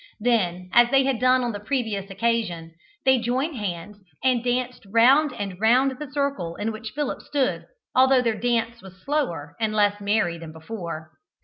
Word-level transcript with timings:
Then, 0.19 0.71
as 0.73 0.89
they 0.89 1.03
had 1.03 1.19
done 1.19 1.43
on 1.43 1.51
the 1.51 1.59
previous 1.59 2.09
occasion, 2.09 2.73
they 3.05 3.19
joined 3.19 3.55
hands 3.55 4.01
and 4.23 4.43
danced 4.43 4.83
round 4.91 5.31
and 5.31 5.61
round 5.61 5.91
the 5.99 6.11
circle 6.11 6.55
in 6.55 6.71
which 6.71 6.93
Philip 6.95 7.21
stood, 7.21 7.67
although 7.93 8.23
their 8.23 8.39
dance 8.39 8.81
was 8.81 8.99
slower 9.03 9.55
and 9.59 9.75
less 9.75 10.01
merry 10.01 10.39
than 10.39 10.51
before. 10.51 11.11